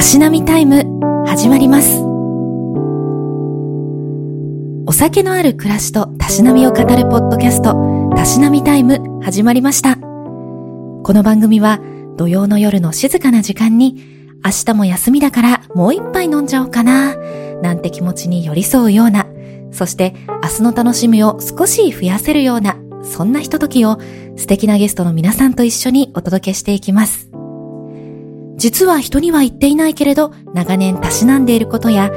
[0.00, 0.82] たしなみタイム
[1.26, 2.00] 始まります
[4.86, 11.80] お酒のある暮らしとたしなみを語るポッドキャストたしなみタイム始まりましたこの番組は
[12.16, 14.02] 土曜の夜の静かな時間に
[14.42, 17.14] 明日も休みだからもう一杯飲んじゃおうかな
[17.60, 19.26] なんて気持ちに寄り添うような
[19.70, 23.98] そして明日の楽しみを少し増やせるようなそんなひとときを
[24.38, 27.30] 素敵なゲストの皆さんと一緒にお届けしていきます。
[28.60, 32.10] 実は人には言っていないけれど、長年たしなんでいることや、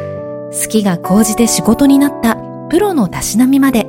[0.52, 2.36] 好きが高じて仕事になった
[2.70, 3.88] プロのたしなみまで、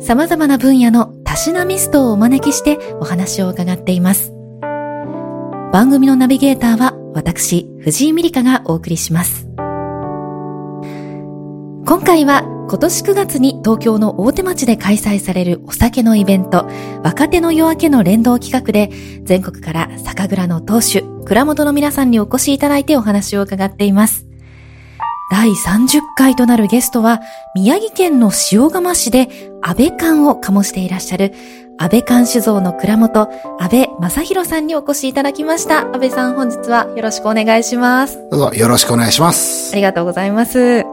[0.00, 4.32] 様々な分野のたしなミストをお招きしてお話を伺っています。
[5.72, 9.48] 番組のナビゲーターは私、藤井美里香がお送りします。
[11.86, 16.68] 今回は今年9月に東京の大手町で開催されるお酒のイベント、
[17.04, 18.90] 若手の夜明けの連動企画で、
[19.22, 24.26] 全国から酒蔵の当主、蔵元の皆さんにお越しいただいてお話を伺っています。
[25.30, 27.20] 第30回となるゲストは、
[27.54, 29.28] 宮城県の塩釜市で
[29.62, 31.32] 安倍館を醸していらっしゃる、
[31.78, 33.28] 安倍館酒造の蔵元、
[33.60, 35.82] 安倍正弘さんにお越しいただきました。
[35.92, 38.18] 安倍さん本日はよろしくお願いします。
[38.30, 39.72] どうぞよろしくお願いします。
[39.72, 40.85] ありがとうございます。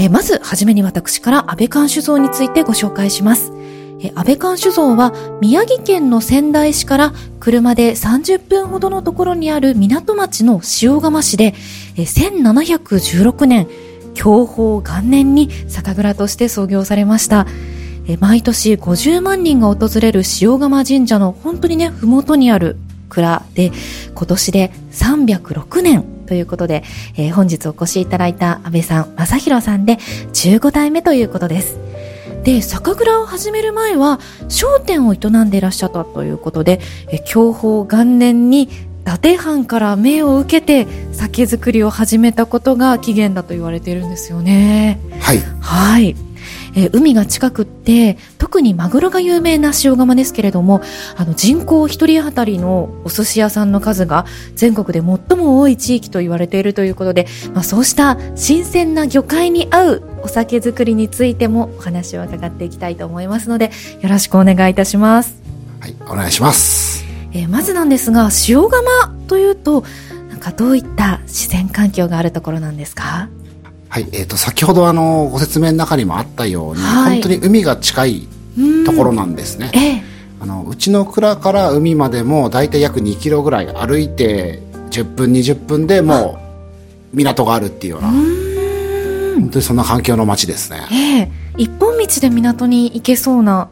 [0.00, 3.52] えー、まず、はじめに私から安倍館酒造についてご紹介します。
[4.00, 11.52] え、安倍館酒造は宮城県の仙台市から車で30分ほどのところにある港町の塩釜市で、
[11.98, 13.68] えー、1716年、
[14.14, 17.46] 享保元年に酒蔵として創業されました。
[18.08, 22.78] え毎年50万人が訪れる塩釜神社の本当にね、ふもとにある
[23.10, 23.70] 蔵で、
[24.14, 26.84] 今年で306年ということで、
[27.16, 31.76] えー、本日お越しいただいた安倍さん、正弘さんで15代目ということです。
[32.44, 38.68] で、酒蔵を始める前は商店を営んでいらっしゃったということで、え享保元年に伊
[39.04, 45.00] 達藩から命を受けて酒造りを始めたことが起源だと言われているんですよね。
[45.18, 45.38] はい。
[45.60, 46.14] はい。
[46.74, 50.80] えー、海が近くって特にマグロが有名な塩釜ですけれども
[51.16, 63.70] あの人口1人当たりのお寿司屋さんの数が全国で最も多い地域と言われているということで、まあ、そうした新鮮な魚介に合うお酒作りについてもお話を伺っていきたいと思いますので
[64.00, 65.40] よろしくお願いいたします。
[65.80, 67.04] はい、お願いします。
[67.32, 68.80] えー、まずなんですが塩釜
[69.28, 69.84] というと
[70.28, 73.28] なんかどういった自然環境があるところなんですか？
[74.02, 78.28] はい、えっ、ー、と、先ほどあの、ご説明の中にもあったように、はい、本当に海が近い
[78.84, 79.70] ところなんですね。
[79.74, 80.02] ええ、
[80.40, 86.38] あの、うちの蔵から海までも大体約2キロぐらい歩いて10分、20分でも
[87.12, 90.80] う港があるっていうような、本当にそんな環境の街ですね。
[90.92, 93.68] ええ、一本道で港に行けそうな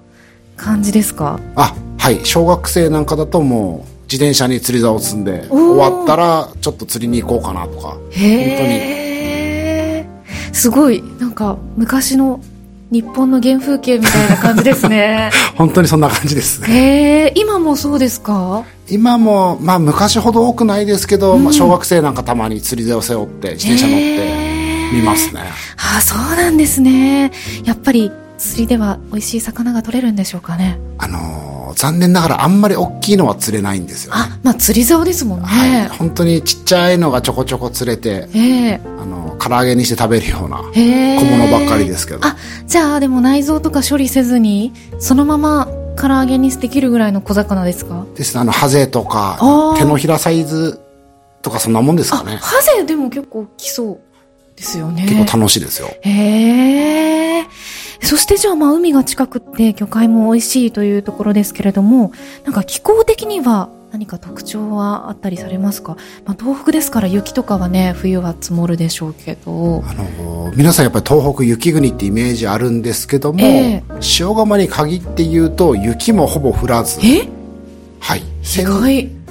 [0.56, 1.40] 感じですか？
[1.56, 2.20] あ、はい。
[2.24, 9.07] 小学生なんかだともう、自転車に釣り竿を積んで、終わったらちょっと釣りに行こうかなとか、本当に
[10.58, 12.41] すごいなんか昔の
[12.91, 15.30] 日本の原風景みたいな感じですね。
[15.56, 16.62] 本当にそんな感じです。
[16.62, 18.64] ねへえ今もそうですか？
[18.88, 25.42] 今もまあ昔ほど多くないですけど、うん、まあ、小学生なんかたまに釣り竿を背負って自転車乗って見ますね。
[25.76, 27.30] ああそうなんですね。
[27.64, 30.78] やっぱり釣りでは美味しい魚が取れるんでしょうかね？
[30.96, 42.21] あのー、残念ながらあんまり大きいのは釣れないんですよ、ね、あまあ釣り竿ですもんね、はい、本当にちっちゃいのがちょこちょこ釣れて、えー、あの唐揚げにして食べるような小物ばっかりですけど。
[42.26, 48.04] あじゃあでも内臓とか処理せずにそのまま唐揚げにできるぐらいの小魚ですか？
[48.15, 50.81] ですあのハゼとか手のひらサイズ
[51.43, 52.37] とかそんなもんですかね。
[52.37, 54.00] ハゼでも結構大きそう
[54.56, 55.06] ですよね。
[55.09, 55.88] 結構楽しいですよ。
[56.03, 57.47] へえ
[58.00, 62.12] そしてじゃあまあ海が近くって魚介も美味しいというところですけれども
[62.44, 69.82] なんか気候的には何か特徴はあったりされますか、まあ、東北ですから雪とかはね冬は積もるでしょうけど。
[69.87, 77.00] あの皆さんやっぱり東北雪国ってイメージあるんですけども、えー、塩釜に限って言うと雪もほぼ降らず。
[77.06, 77.28] え？
[78.00, 78.22] はい。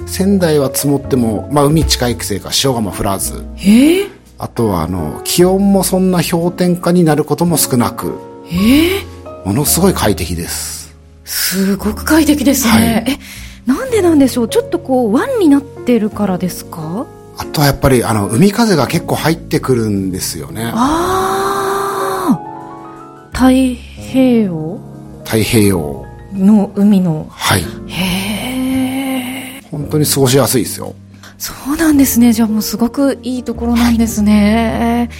[0.06, 3.44] 仙台は積もっても、まあ、海近いくせいか塩釜降らず。
[3.58, 4.04] え？
[4.04, 4.08] ー、
[4.38, 8.18] あとはあの気温もそんな氷点下になることも少なく。
[8.50, 9.02] え？
[9.24, 10.96] ー、ものすごい快適です。
[11.24, 13.18] すごく快適ですね、はい、え
[13.68, 14.48] なんでなんでしょう？
[14.48, 17.06] ちょっとこう湾になってるからですか？
[17.36, 20.72] あとはやっぱりあの海風が結構入ってくるんですよね。
[20.74, 24.80] ああ太平洋？
[25.24, 26.06] 太平洋。
[26.32, 27.26] の海の？
[27.30, 27.62] はい。
[27.88, 30.94] へえ本当に過ごしやすいですよ。
[31.36, 32.32] そうなんですね。
[32.32, 35.14] じゃあもうすごくいいところなんですね、は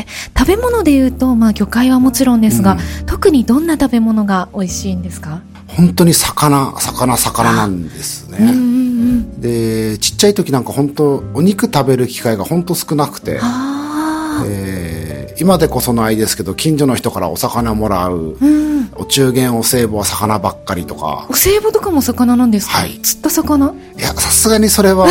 [0.00, 0.06] へ
[0.36, 5.40] 食べ物でいうと、まあ、魚介はもちろんですが、うん、特にどんな食べ物が美味しいんですか？
[5.76, 8.38] 本当に魚魚魚なんですね。
[8.50, 13.40] ん、でちっちゃい時なんか本当お肉食べる機会が本当少なくて、
[14.46, 21.26] えー、今でこそないですけど近所の人からお魚もらう、うん、お中元お歳暮は魚ばっかりとか。
[21.28, 23.74] お歳暮とかも魚なんですか、はい、釣った魚？
[23.98, 25.08] いやさすがにそれはあ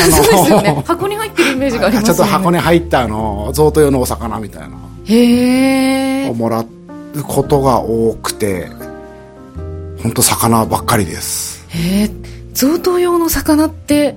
[0.50, 0.84] の ね。
[0.88, 4.70] 箱に入ってるイメージがあります、ね、 ちょっと箱に入ったあの贈答用のお魚みたいな。
[5.08, 8.68] へえをもらうことが多くて
[10.06, 11.66] 本当魚ばっかりです。
[11.70, 12.12] へえ
[12.54, 14.16] 贈答用の魚って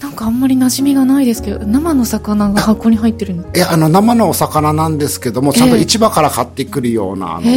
[0.00, 3.44] なんかあんまり馴染みがないですけど生の魚が箱に入ってるの？
[3.54, 7.50] いやあの生のお魚なんですけどもちゃんと市場から買ってくるような、あの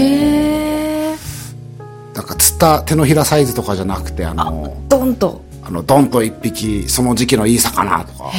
[2.14, 5.42] なんか釣った手のひらサイズとかじゃなくてあのドンと。
[5.64, 8.32] あのドンと一匹その時期のいい魚とか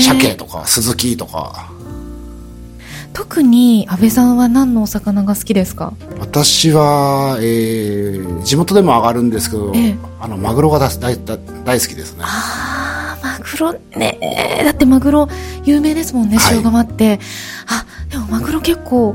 [0.00, 1.70] 鮭とかスズキとか
[3.14, 5.94] 特に安倍さんは何のお魚が好きですか？
[6.20, 12.24] 私は、えー、地元でも上がるんですけど、えあのマグロが大大大好きですね。
[12.24, 14.62] ああマグロね。
[14.64, 15.28] だってマグロ
[15.64, 17.18] 有名ですもんね塩釜って、はい、
[17.68, 19.14] あでもマグロ結構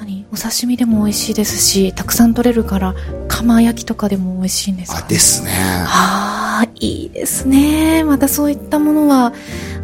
[0.00, 2.94] 何お刺身でも美味しいですしたくさん取れるから
[3.28, 5.50] 釜焼きとかでも美味しいんですか、ね、あですね。
[5.86, 8.04] ああいいですね。
[8.04, 9.32] またそういったものは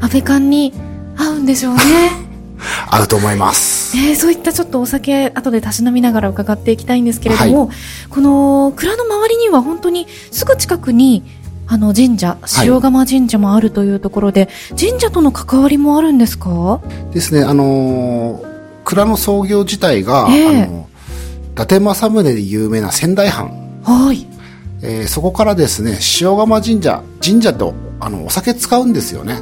[0.01, 0.73] 安倍缶に
[1.19, 1.81] 合うんでしょうね
[2.91, 7.77] 合うと思います、えー、そういったちょっとお酒後でたしなみながら伺っていきたいんですけれども、はい、
[8.09, 11.23] この蔵の周りには本当にすぐ近くに
[11.69, 16.81] あの神社塩釜神社もあるというところで、はい、神社との関わりもあるんですか？
[17.13, 18.47] ですねあのー、
[18.85, 20.89] 蔵の創業自体が、えー、あの
[21.53, 23.81] 伊達政宗で有名な仙台藩。
[23.83, 24.27] はい。
[24.83, 29.41] えー、そこからですね塩釜神社神社とあのお酒使うんですよね。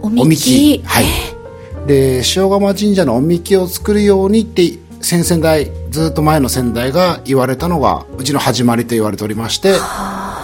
[0.00, 0.82] おみき。
[0.84, 1.39] はい、えー
[1.86, 9.74] で塩釜神社のおみきを作るようにって先々代ずっと前の先代が言われたのがうちの始まりと言われておりまして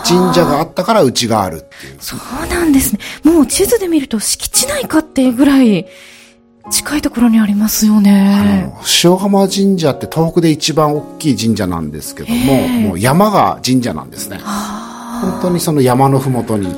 [0.07, 1.65] 神社があったからうちがある
[1.99, 3.01] そうなんですね。
[3.25, 5.87] もう地図で見ると敷地内かっていうぐらい
[6.71, 8.73] 近いところにありますよね。
[9.05, 14.39] 塩釜神社って東北で一番大きい神社なんですけどももう山が神社なんですね。
[14.43, 16.69] 本当にその山のふもとに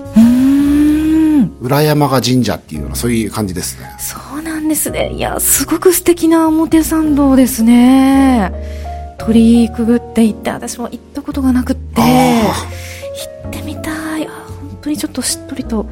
[1.60, 3.94] 裏山が神社っていうようなそういう感じですね。
[3.98, 4.20] そう
[4.68, 5.14] なんですね。
[5.14, 8.52] いやすごく素敵な表参道ですね。
[9.18, 12.06] 鳥居くぐって行って私も行ったことがなくって行
[13.48, 14.26] ってみたい。
[14.26, 14.30] あ
[14.60, 15.86] 本当にちょっとしっとりと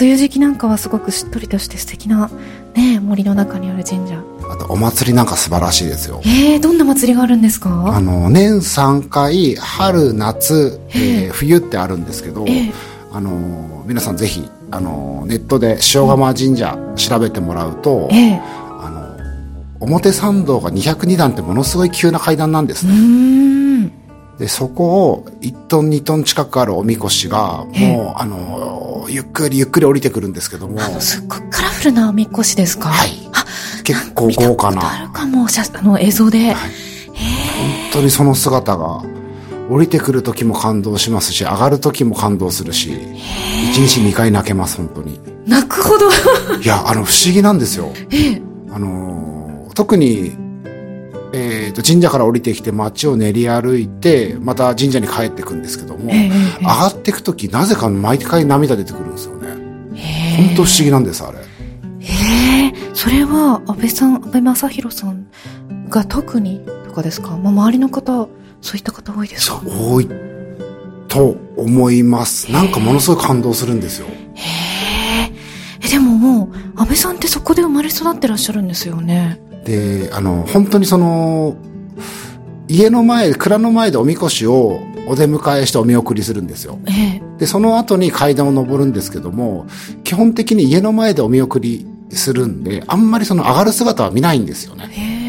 [0.00, 2.30] 梅雨時期なんかはすごくしっとりとして素敵な
[2.76, 4.22] ね森の中にある神社。
[4.48, 6.20] あとお祭りなんか素晴らしいですよ。
[6.24, 7.96] えー、どんな祭りがあるんですか？
[7.96, 12.72] あの年3回春夏、えー、冬ってあるんですけど、えー、
[13.16, 23.92] あの皆さんぜひあのネットで塩釜神社調べてもらうと、ええ、あの表参道が202段ってものすごい急な階段なんですね。
[24.36, 30.80] でそこを1トン2トン近くあるおみこしがもう、あのゆっくりゆっくり降りてくるんですけども。
[31.00, 32.88] すっごくカラフルなおみこしですか？
[32.88, 33.10] はい。
[33.84, 35.02] 結構豪華な。
[35.02, 36.60] あるかもあの映像で、はい、本
[37.92, 39.02] 当にその姿が
[39.70, 45.20] 降りてくる時も感動しますし上がる時も感動するし1日2回泣けます本当に。
[45.46, 46.08] 泣くほど。
[46.60, 47.92] いやあの不思議なんですよ。
[48.70, 50.36] あの特に
[51.36, 56.28] えーと、神社から降りてきて街を練り歩いてまた神社に帰っていくんですけども、上
[56.60, 59.48] がっていく時なぜか毎回涙出てくるんですよね。
[60.36, 61.38] 本当不思議なんですあれ。
[61.38, 62.72] へえ。
[62.94, 65.26] それは安倍さん安倍正弘さん
[65.88, 68.28] が特にとかですか、まあ、周りの方
[68.64, 69.60] そういった方多いですか？
[69.62, 70.08] 多い
[71.06, 72.50] と思います。
[72.50, 74.06] なんかものすごい感動するんですよ。
[74.34, 75.30] へ
[75.84, 79.38] えでももう安倍さんってそこで生まれ育ってらっしゃるんですよね。
[79.64, 81.56] であの本当にその
[82.66, 89.66] 家の前蔵の前でおみこしをお出迎えしてお見送りするんですよ、ええ、でその後に階段を上るんですけども
[90.02, 94.86] 基本的に家の前でお見送りするんであんまりその上がる姿は見ないんですよね。
[94.88, 95.23] で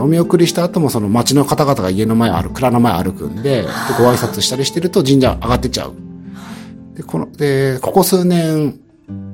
[0.00, 3.62] お見送りした後もその町の方々が家の前歩く蔵の前歩くんでで
[3.98, 5.94] ご挨拶したりしてると神社上がってっちゃう。
[6.94, 8.78] でこのでここ数年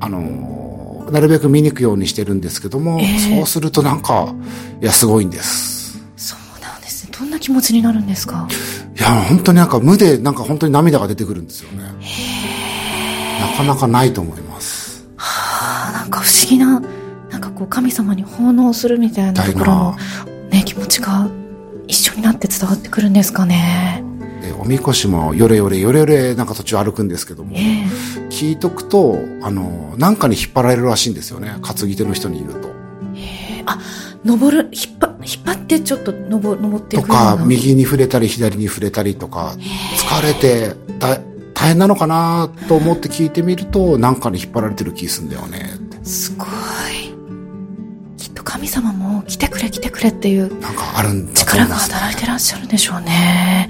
[0.00, 4.34] あのなるべく見に行くようにしてるんですけども、えー、そうするとなんか
[4.82, 5.98] いやすごいんです。
[6.16, 7.06] そうなんです。
[7.06, 8.48] ねどんな気持ちになるんですか？
[8.98, 11.84] いや本当になんか無でなんか本当に涙が出てくるんですよね。
[13.40, 15.06] なかなかないと思います。
[15.16, 16.80] はあなんか不思議な
[17.30, 20.35] なんかこう神様に奉納するみたいなところのね、気
[20.86, 21.28] 持ちが
[21.88, 24.04] 一緒になって伝わってくるんですかね？
[24.40, 32.68] でおみこしもよれよれよれよれなんか途中歩くんですけども、えー、聞いとくとあのなんかに引っ張られるらしいんですよね担ぎ手の人にいると。
[33.14, 33.78] えー、あ
[34.24, 39.56] 登る引っ張引っ張ってちょっと登登っていくとか右に触れたり左に触れたりとか
[39.96, 41.18] 疲れてだ
[41.52, 45.70] 大変なのかなと思って聞いてみると、なんかに引っ張られてる気すんだよね。
[46.02, 46.48] すごい。
[48.46, 50.60] 神様も来てくれ来てくれっていう。
[50.60, 53.68] なんかあるんだ力が働いてらっしゃるんでしょうね。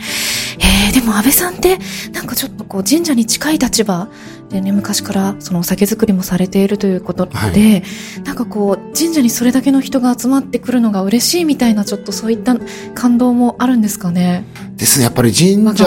[0.59, 1.79] えー、でも安倍さんって、
[2.13, 4.09] なんかちょっとこう神社に近い立場
[4.51, 7.83] でね、昔からそのお酒造りもされているということで、はい、
[8.25, 12.57] なんかこう、神社にそれだけの人が集まってくるのが嬉しいみたいな、ちょっとそういった
[12.95, 14.45] 感動もあるんですかね？
[14.77, 15.87] ですね、やっぱり神社。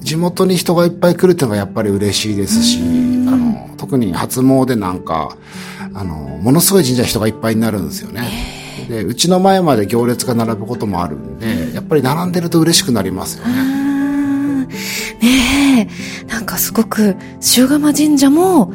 [0.00, 2.82] に地元に人がいっぱい来るっていうのがやっぱり嬉しいですし、あ
[3.36, 5.36] の、特に初詣なんか、
[5.94, 8.28] あの、ものすごい神社人がいっぱいになるんですよね。
[8.88, 14.66] で、うちの前まで行列が並ぶこともあるんで、やっぱり並んでると嬉しくなりますよね。
[15.22, 15.88] ね
[16.22, 17.16] え、なんかすごく、
[17.56, 18.72] 塩釜神社も、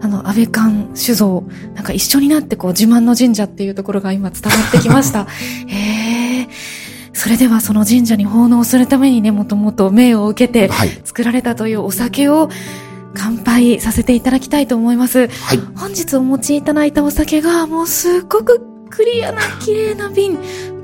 [0.00, 5.26] あの、安倍館酒造、なんか一緒になってこう自慢の神社っていうところが今伝わってきました。
[5.68, 6.01] へえ。
[7.22, 10.68] それではその神社に奉納するためにね、もともと命を受けて
[11.04, 12.48] 作られたというお酒を
[13.14, 15.28] 乾杯させていただきたいと思います。
[15.28, 18.60] はい、本日お持ちいただいたお酒がもうすっごく
[18.90, 20.36] クリアな綺麗な瓶、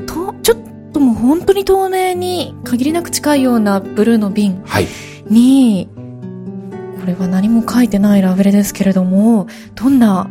[0.06, 0.58] と、ちょっ
[0.92, 4.62] ともう本当に透明に限りなく近いようなブルーの瓶。
[5.26, 10.30] に、はい、これは何も書いてないラベルですけれども、どんな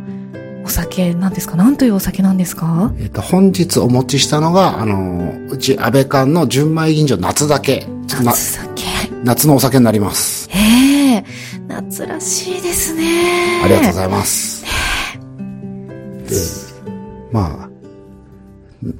[0.68, 1.56] お酒なんですか？
[1.56, 2.92] 何というお酒なんですか？
[3.00, 7.86] えっ、と、本日お持ちしたのが、あの、うち安倍館の純米吟醸夏酒。
[8.06, 8.84] 夏酒。
[9.24, 10.46] 夏のお酒になります。
[10.52, 13.62] ええー、夏らしいですね。
[13.64, 14.62] ありがとうございます。
[16.28, 16.36] で、
[17.32, 17.68] まあ、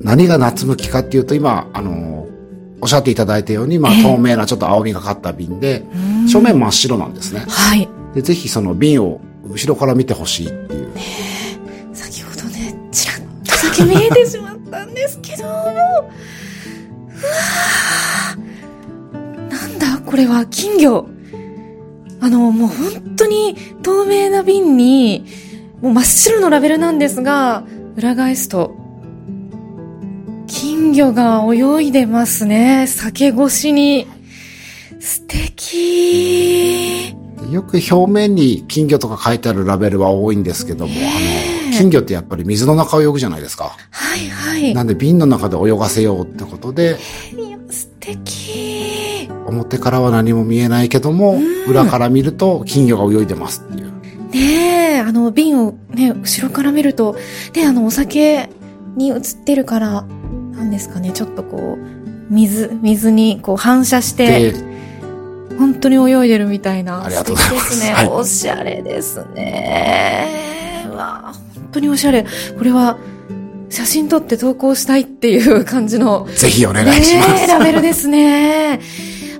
[0.01, 2.27] 何が夏向きかっていうと、今、あの、
[2.81, 5.85] おっしゃっていただいたように、まあ、透明なちょっと青みがかった瓶で、
[6.33, 7.45] 正面真っ白なんですね。
[7.47, 7.87] はい。
[8.15, 10.89] で、ぜひその瓶を後ろから見てほしいっていう。
[13.79, 15.63] け見えてしまったんですけども、うわ
[19.51, 21.07] なんだこれは金魚。
[22.21, 25.25] あの、もう本当に透明な瓶に、
[25.81, 27.63] もう真っ白のラベルなんですが、
[27.97, 28.75] 裏返すと、
[30.49, 32.87] 金魚が泳いでますね。
[32.89, 34.09] 酒越しに。
[34.99, 37.15] 素敵。
[37.53, 41.48] よく表面に金魚とか書いてあるラベルは多いんですけども、あの、
[41.79, 43.77] 金魚ってやっぱり水の中を泳ぐじゃないですか。
[43.91, 44.75] はいはい。
[44.75, 46.99] なんで瓶の中で泳がせようってことで。
[47.37, 49.29] いや、素敵。
[49.47, 53.89] 表からは何も見えないけども、裏から見ると金魚が泳いでますっていう。
[54.31, 57.17] ねえ、あの瓶をね、後ろから見ると、
[57.55, 58.51] ね、あのお酒
[58.97, 60.03] に映ってるから、
[60.53, 64.53] なんですかね、ちょっとこう、水、水にこう反射して、
[65.59, 67.05] 本当に泳いでるみたいな。
[67.05, 67.85] ありがとうございます。
[67.85, 70.87] ね、はい、おしゃれですね。
[70.95, 71.33] わ
[71.69, 72.25] 本当におしゃれ。
[72.57, 72.99] これは、
[73.71, 76.27] 写真撮って投稿したいっていう感じの。
[76.35, 77.47] ぜひお願いします。
[77.47, 78.81] ラベルですね。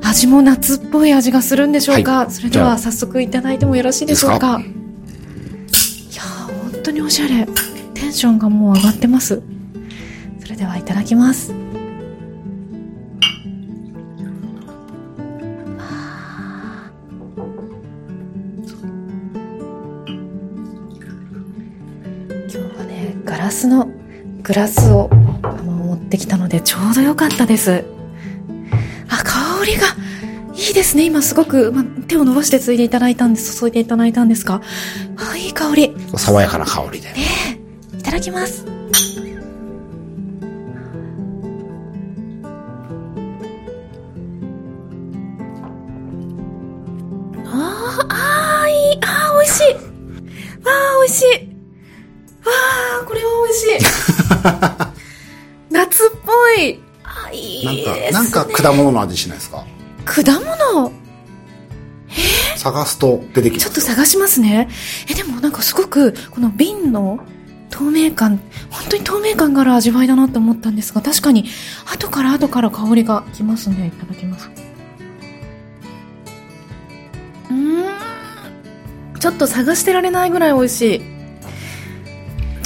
[0.03, 7.47] 味も夏っぽい味がするんでしょうか、はい、それでは早速いただいてもよろしいでしょうかいや本当におしゃれ。
[7.95, 9.43] テンションがもう上がってます。
[10.41, 11.53] それではいただきます。
[23.49, 23.89] ラスの
[24.43, 27.83] グラスを持ってきたのでちょうどよかったです。
[29.09, 29.87] あ香りが
[30.55, 31.07] いいですね。
[31.07, 33.59] 今すごく、ま、手を伸ばしてついでいただいたんです。
[33.59, 34.61] 注いでいただいたんですが
[35.17, 35.97] あいい香り。
[36.15, 37.09] 爽やかな香りで。
[37.09, 37.15] ね
[37.99, 38.67] いただきます。
[47.47, 48.99] あああいい。
[49.03, 49.73] ああ美味しい。
[49.73, 51.58] ああ美味しい
[53.49, 53.89] 美味しい。
[55.71, 56.81] 夏っぽい。
[57.05, 58.11] あ、いいですね。
[58.13, 59.65] なんか、なんか果物の味しないですか？
[60.05, 60.93] 果物？
[62.11, 62.13] え？
[62.57, 64.69] ー、探すと出てきますちょっと探しますね。
[65.11, 67.19] え、でもなんかすごく、この瓶の
[67.71, 68.41] 透明感、
[68.71, 71.45] 本当に透明感がある味わいだなって思ったんですが、確かに、
[71.93, 73.89] 後から後から香りがきますね。
[73.89, 74.51] いただきます。
[77.51, 77.85] うん。
[79.21, 81.18] ちょっと探してられないぐらい美味しい。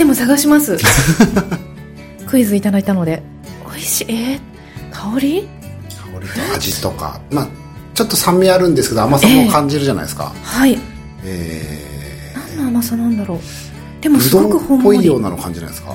[0.03, 0.77] でも探します。
[2.27, 3.23] クイズいただいたので。
[3.71, 4.07] 美味しい。
[4.09, 4.41] えー、
[4.91, 5.49] 香り？
[5.89, 7.21] 香りと味とか。
[7.31, 7.49] まあ
[7.95, 10.79] ちょっと酸味あるんですけど甘さも感じるじゃないですか、えー、はい。
[11.23, 13.39] えー、何の甘さなんだろう。
[14.03, 15.95] でもすごくほんもりっぽいようなの感じないですか？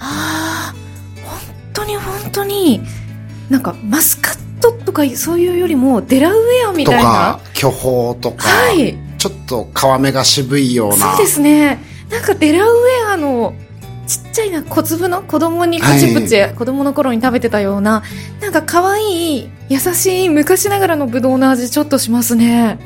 [0.00, 0.74] ああ
[1.22, 1.38] 本
[1.74, 2.80] 当に本当に
[3.50, 7.02] なんかマスカットとかそういうよりもデラウェアみたいな。
[7.02, 10.96] とか巨峰とか、はい、ちょっと皮目が渋いような。
[10.96, 13.54] そうですねなんかデラウェアの
[14.06, 18.02] ちっちゃいな小粒の子供にプチプチ、はい、子供の頃に食べてたような
[18.40, 22.78] なんか可愛い優しい昔ながらのぶどうの味ちょっとしますね。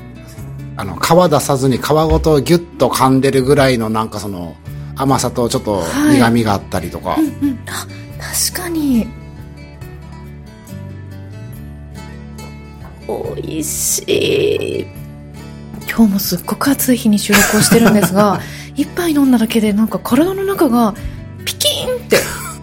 [0.76, 4.56] あの皮出さずに皮ごとギュッと噛んでるぐらいのなんかその
[4.96, 7.86] 甘さとちょっと苦みがあったりとか、はいうんうん、あ
[8.50, 9.06] 確かに。
[13.36, 14.86] 美味しい。
[15.90, 18.40] 今日もすっごく暑い日に収録をしてるんですが
[18.76, 20.94] 一杯飲んだだけでなんか体の中が
[21.44, 22.18] ピキーンって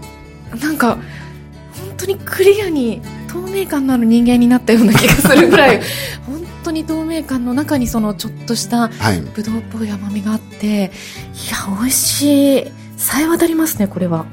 [0.62, 1.02] なんか本
[1.98, 5.82] 当にクリアに透明感のある人間になったような気がするぐらい
[6.26, 8.90] 本当に透明感の中にそのちょっとした
[9.36, 12.68] ぶどうっぽい甘みがあって、はい、いや美味しい。
[12.98, 14.26] さえ渡りますねこれは。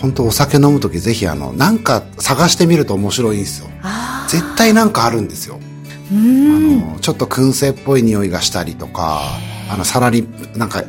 [0.00, 3.70] 本当お酒飲む時ぜひあのなんか探してみると面白いんですよ。
[4.28, 5.58] 絶対なんかあるんですよ。
[6.12, 9.22] あのちょっと燻製っぽい匂いがしたりとか
[9.70, 10.84] あのさらになんか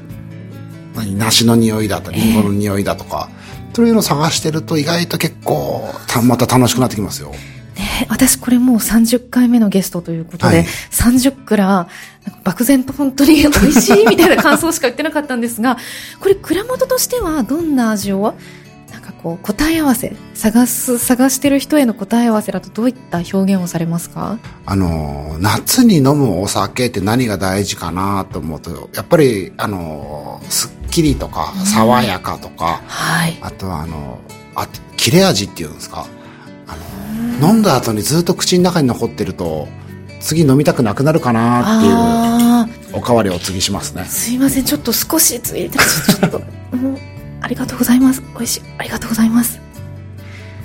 [0.96, 3.30] 何梨の匂いだとりんごの匂いだとか、
[3.74, 5.90] そういうのを探してると意外と結構
[6.24, 7.32] また楽しくなってきますよ。
[7.76, 11.88] ね、私これもう30回目のゲストということで、はい、30蔵、
[12.44, 15.78] 漠然と本当に 美味しいみたいな感想しか言ってなかったんですが、
[16.20, 18.36] これ蔵元としてはどんな味を
[19.24, 24.40] こう答え合わせ探す探してる人への答え合わせだとどういった表現をされますか？
[24.66, 34.20] あの夏に飲むお酒って何が大事かなと思うとやっぱりあのすっきりとか爽やかとか、はい、あとはあの
[34.56, 36.08] あ切れ味っていうんですか？
[36.68, 36.76] あ
[37.40, 39.68] の飲んだ後にずっと口の中に残ってると
[40.20, 44.06] 次飲みたくなくなるかなっていうおかわりを次しますね。
[44.06, 44.64] すいません。
[44.64, 46.42] ちょっと少しついてちょっと
[47.42, 48.22] ありがとうございます。
[48.36, 48.62] 美味しい。
[48.78, 49.60] ありがとうございます。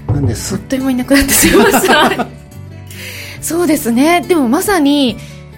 [0.09, 0.57] なんです。
[0.59, 2.27] とってもいなくなってすいません。
[3.41, 4.21] そうですね。
[4.21, 5.17] でもまさに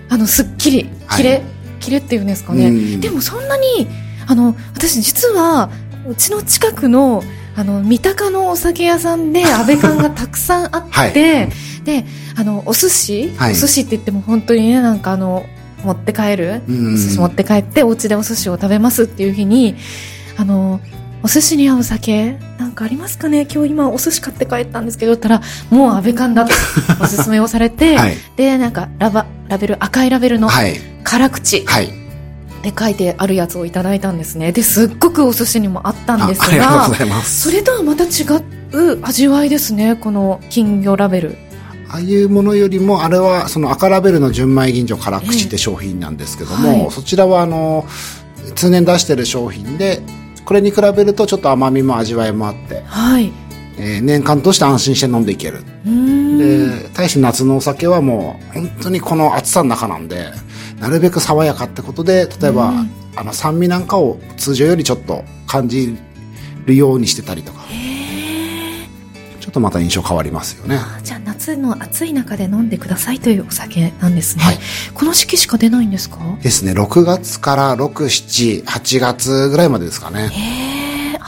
[0.09, 1.43] あのすっきりキレ、はい、
[1.81, 2.99] キレっていうんですかね。
[2.99, 3.89] でもそんなに
[4.27, 5.71] あの私実は
[6.09, 7.23] うちの近くの
[7.57, 12.07] あの三鷹のお酒屋さんで 安倍館がたくさんあって、はい、で
[12.37, 15.45] あのお寿司、はい、お寿司って言っても本当にねなんかあの
[15.83, 19.77] 持って帰る、お寿司持って帰ってお家でお寿司を食べますっていう日に
[20.37, 20.81] あの
[21.23, 22.39] お寿司に合う酒？
[22.59, 23.47] なんかありますかね？
[23.53, 25.15] 今日今お寿司買って帰ったんですけど。
[25.15, 26.53] ったらもう安倍館だと
[27.03, 30.49] おすすめをされて、はい、でなんかラバラベル赤いラベルの
[31.05, 31.93] 辛口、はい、
[32.63, 34.53] で書いてあるやつをいただいたんですね。
[34.53, 36.89] ですっごくお寿司にもあったんですが
[37.25, 38.09] それとはまた違
[38.73, 39.97] う味わいですね。
[39.97, 41.37] この金魚ラベル。
[41.91, 47.87] ああいうものよりもあれはその赤ラベルの純米吟醸辛口って商品なんですけども、えーはい、そちらはあの
[48.55, 50.03] 通年出してる商品で
[50.49, 53.31] これに比べるとちょっと甘みも味わいもあって、はい。
[53.77, 55.63] えー、年間として安心して飲んでいける。
[56.39, 60.31] で対して夏のお酒はもう本当にこの暑さの中なんで
[60.81, 62.73] なるべく爽やかってことで例えば、
[63.15, 65.99] あの酸味なんかを通常よりちょっと感じ
[66.65, 67.61] るようにしてたりとか
[69.49, 70.79] ちょっとまた印象変わりますよね。
[71.03, 74.59] じゃあ夏の暑い中で飲んでくださいというお酒なんですね、はい、
[74.93, 76.19] この時期しか出ないんですか？
[76.43, 76.73] ですね。
[76.73, 80.29] 6月から678月ぐらいまでですかね。
[80.29, 81.19] へえ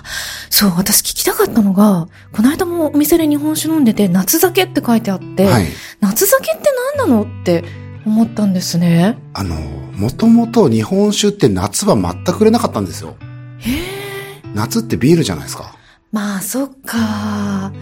[0.50, 5.66] そう私聞きたかったのがこの間もお店で日本酒飲んでて夏酒って書いてあって、はい、
[6.00, 6.64] 夏酒って
[6.98, 7.64] 何なのって
[8.04, 9.16] 思ったんですね。
[9.32, 13.16] あのもともと日本酒って夏は全く売れなかったんですよ。
[13.60, 15.74] へえ夏ってビールじゃないですか。
[16.12, 17.72] まあそっか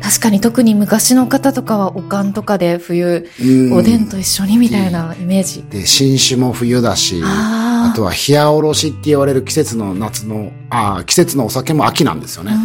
[0.00, 3.28] 確かに特に昔の方とかはおかんとかで冬、
[3.72, 5.62] おでんと一緒にみたいなイメージ。
[5.70, 12.56] で、新酒も冬だし、あとは冷やおろしって言われる季節の夏の、あ季節のお酒も秋なんですよね。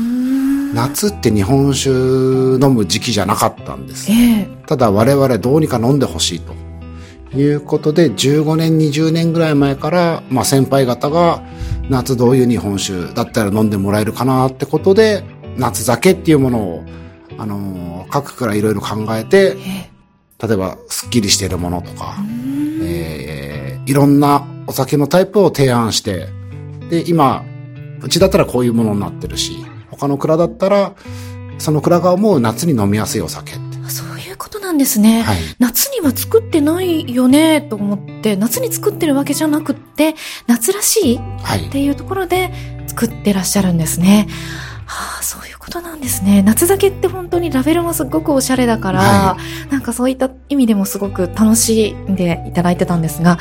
[0.74, 4.12] 夏って日本酒飲む時期じゃなかったんです。
[4.12, 6.54] えー、ただ我々どうにか飲んでほしいと。
[7.38, 11.44] いうことで、15年、20年ぐらい前から、まあ先輩方が、
[11.90, 15.24] 夏どういう日本酒だったら飲んでもらえるかなってことで、
[15.58, 16.84] 夏酒っていうものを
[17.40, 19.58] あのー、各からいろいろ考えて、
[20.42, 22.16] 例えば、スッキリしているものとか、
[22.82, 26.28] えー、いろんなお酒のタイプを提案して、
[26.90, 27.44] で、今、
[28.02, 29.58] うちだったらこういうものになってるし、
[29.90, 30.94] 他の蔵だったら、
[31.58, 33.54] その蔵が思う夏に飲みやすいお酒
[33.90, 35.24] そういうことなんですね。
[35.24, 40.16] はい、夏には作ってないよね、と思って、夏に作ってるわけじゃなくって、
[40.48, 42.52] 夏らしいっていうところで
[42.88, 44.28] 作ってらっしゃるんですね。
[44.30, 46.42] はあ、そういうことなんですね。
[46.42, 53.38] 夏酒って本当にラベルもすごくおしゃれだから、はい、なんかそういった意味でもすごく楽しんでいただいてたんですが、は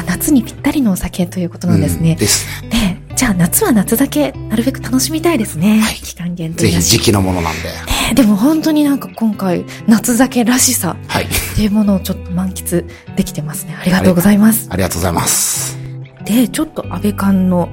[0.00, 2.12] あ、夏にぴったりのお酒ということなんですね。
[2.12, 2.98] うん、ですね。
[3.08, 5.80] で、じゃあ夏は夏酒、なるべく楽しみたいですね。
[5.80, 7.62] はい、期間限定ぜひ時期のものなんで。
[7.62, 12.84] ね、でも本当になんか今回、夏酒らしさっていうものをちょっと満喫
[13.16, 13.76] できてますね。
[13.80, 14.68] ありがとうございます。
[14.70, 15.78] ありがとうございます。
[16.24, 17.70] で、ちょっと安倍館の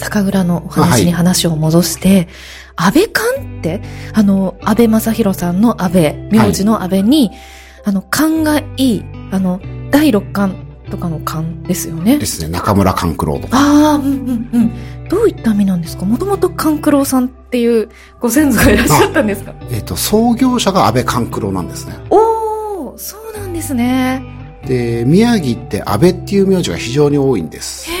[0.00, 2.28] 酒蔵のお話に話を戻して、
[2.76, 3.82] はい、安倍勘って、
[4.14, 7.38] あの、安倍正宏さんの安倍、名字の安倍に、はい、
[7.84, 9.60] あの、勘がいい、あの、
[9.90, 10.56] 第六感
[10.90, 12.18] とかの勘ですよね。
[12.18, 12.48] ですね。
[12.48, 13.58] 中村勘九郎とか。
[13.58, 15.08] ああ、うんうんうん。
[15.08, 16.04] どういった意味なんですか？
[16.04, 17.88] もともと勘九郎さんっていう
[18.20, 19.54] ご先祖がいらっしゃったんですか？
[19.70, 21.94] えっ、ー、と、創業者が安倍勘九郎なんですね。
[22.10, 24.22] おおそうなんですね。
[24.66, 27.90] で、宮城って安倍っていう名字が非常に多いんです。
[27.90, 27.94] へ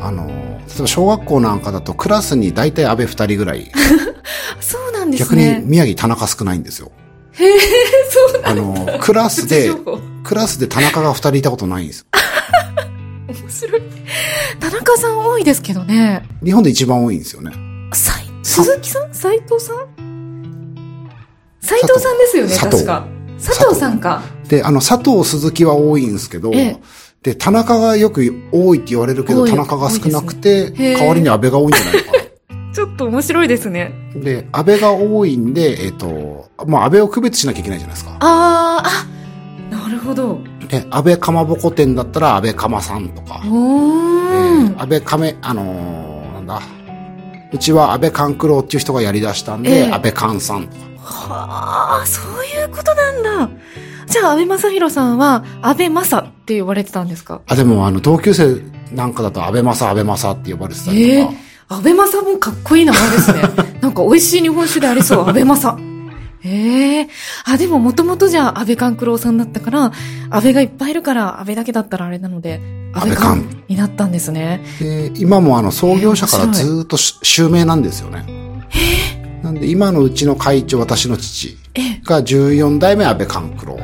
[0.00, 0.30] あの、
[0.68, 3.70] 例えば小学校なんかだとクラスに大体安倍二人ぐらい。
[4.60, 5.54] そうなんですね。
[5.54, 6.90] 逆に宮城田中少ないんですよ。
[7.32, 7.58] へえ、
[8.10, 9.70] そうなんあの、クラスで、
[10.22, 12.06] クラスで田中が二人いたことないんです。
[13.28, 13.82] 面白い。
[14.60, 16.26] 田中さん多いですけどね。
[16.44, 17.50] 日本で一番多いんですよね。
[17.92, 19.12] さい、鈴木さん？
[19.14, 19.76] 斎藤さん？
[21.60, 23.06] 斎藤さんですよね、確か。
[23.44, 24.22] 佐藤さんか。
[24.48, 26.76] で、あの、佐藤鈴木は多いんですけど、ええ、
[27.24, 32.18] で、田中がよく多いって言われるけど、田中が少なくて、ね、代わりに安倍が多いんじゃないかな。
[32.74, 33.94] ちょっと面白いですね。
[34.14, 38.16] で、安倍が多いんで、えっ、ー、と、まあ安倍を区別しなきゃいけないじゃないですか。
[38.20, 40.38] ああ、なるほど。
[40.68, 43.40] で、安倍かまぼこ店だったら安倍かまさんとか。
[43.46, 44.14] おー。
[44.34, 46.62] えー、安倍かめ、あのー、なんだ。
[47.52, 50.84] うちは安倍勘九郎っていう人がやり出したんで、えー、安倍勘さんとか。
[51.00, 53.50] はあ、そういうことなんだ。
[54.06, 57.40] じゃあ、安倍正宏さんは、安倍正って呼ばれてたんですか？
[57.46, 58.60] あ、でも、あの、同級生
[58.94, 61.32] なんかだと安倍正、安倍正って呼ばれてたりとか。
[61.32, 63.40] えー安倍正もかっこいい名前ですね。
[63.80, 65.78] なんか美味しい日本酒でありそう、安倍正。
[66.44, 67.06] ええー、
[67.46, 69.84] あ、でももともとじゃあ安倍勘九郎さんだったから、
[70.28, 72.60] 安倍がいっぱいいるから安倍だけだったらあれなので、
[72.92, 74.62] 安倍勘になったんですね。
[74.78, 78.26] で、今もあの創業者からずっと襲名なんですよね。
[78.28, 81.58] えー、なんで今のうちの会長、私の父
[82.04, 83.78] が14代目安倍勘九郎。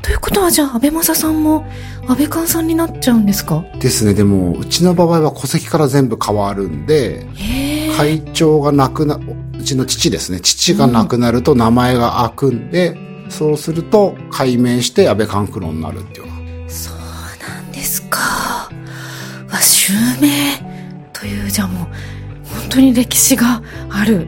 [0.00, 1.66] ということはじゃあ安倍正さんも
[2.06, 3.64] 安倍寛さんになっちゃうんですか？
[3.80, 4.14] ですね。
[4.14, 7.26] でも、うちの場合は戸籍から全部変わるんで、
[7.96, 10.38] 会長が亡くな、うちの父ですね。
[10.38, 16.28] 父が亡くなると名前が開くんで、うん、そうすると改名して安倍勘九郎になるっていう
[16.70, 16.96] そう
[17.40, 18.70] なんですか。
[19.50, 20.56] わ、襲名
[21.12, 21.92] という、じゃあもう、本
[22.68, 24.26] 当に歴史がある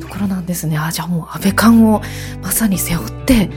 [0.00, 0.78] ところなんですね。
[0.78, 2.02] あ、じゃあもう安倍勘を
[2.42, 3.50] まさに背負って、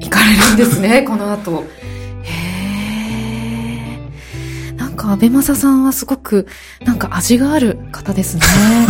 [0.00, 1.64] 行かれるんですね、 この後。
[5.06, 6.46] か安倍正さんはすごく
[6.84, 8.42] なんか味がある方ですね。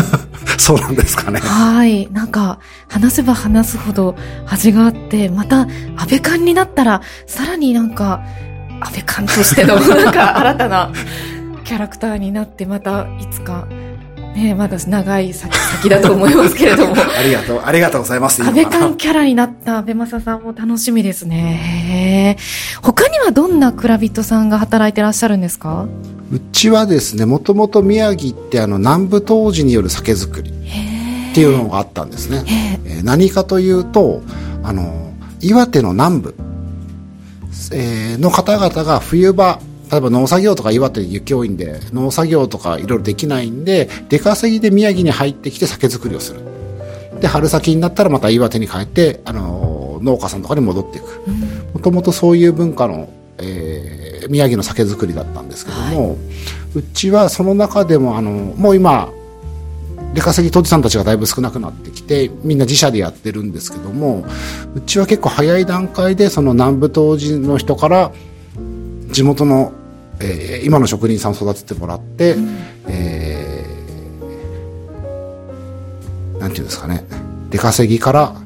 [0.58, 1.40] そうなんですかね。
[1.40, 2.08] はい。
[2.10, 4.16] なんか話せば話すほど
[4.48, 5.68] 味があって、また安
[6.10, 8.22] 倍官になったらさらになんか
[8.80, 10.90] 安倍官としての なんか新たな
[11.64, 13.68] キャラクターになってまたいつか
[14.36, 16.94] ねまだ長い先先だと思いますけれども。
[17.18, 18.42] ありがとう、ありがとうございます。
[18.42, 22.36] 安倍官キャラになった安倍正さんも楽しみですね。
[22.82, 25.86] 他にはどんな蔵人さんが働いてらっしゃるんですか？
[26.32, 32.42] うちはですね、もともと宮城ってあの南部当時による酒造りっていうのがあったんですね。
[32.84, 34.22] えー、何かというと、
[34.62, 36.34] あの、岩手の南部、
[37.72, 46.40] えー、の方々が冬場、例えば農作業とか岩手雪多いんで、農作業とかいろいろできないんで、出稼ぎで宮城に入ってきて酒造りをする。
[47.20, 51.22] で、春先になったらまた岩手に帰って、あの、農家さんとかに戻っていく。
[51.74, 56.16] もともとそういう文化の、えー、宮城の酒造りだったんですけども、はい、
[56.74, 59.10] うちはその中でも、あの、もう今、
[60.14, 64.24] 出稼ぎ当時さんたちがだいぶ少なくなってきて、みんな自社でやってるんですけども、
[64.74, 68.12] うちは結構早い段階で、その南部当時の人から、
[69.16, 69.72] 地元の、
[70.20, 72.54] えー、今の職人さんを育ててもらって、うん、
[72.86, 77.02] えー、なんていうんですかね。
[77.48, 78.36] 出稼ぎから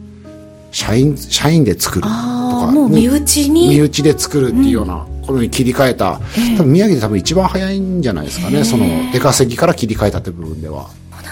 [0.70, 2.70] 社員社員で作るとか。
[2.70, 3.68] もう身内に？
[3.70, 8.62] 身内で作るっていうようなことに切り替えた、うん、多分宮城で多分一番早いんじゃないですかね。
[8.62, 10.88] その出稼ぎから切り替えたって部分では。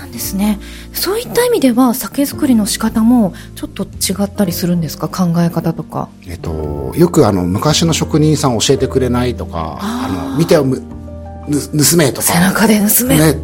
[0.09, 0.59] なんですね。
[0.94, 5.09] そういった意味では酒造りの仕方もちょっと違ったりするんですか？
[5.09, 12.23] 考え方とか、えっと、よくあの昔の職人さん教えてくれないとかあの見てよ盗めとか。
[12.23, 13.37] 背中で盗め、ね、っ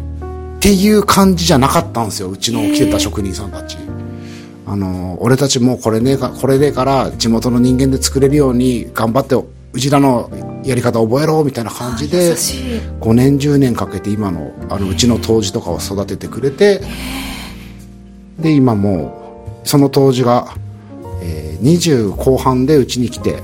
[0.59, 3.77] ていう感じじゃなかったんですようちの来てた職人さんたち。
[4.67, 9.35] あの俺たちもこれねこれでから地元の人間で作れるように頑張って
[9.75, 10.31] うちらの
[10.63, 16.81] やり方覚えろみたいな感じで5年10年かけて今のあのうちの杜氏とかを育ててくれて
[18.39, 20.55] で今もうその杜氏が、
[21.21, 23.43] えー、20後半でうちに来て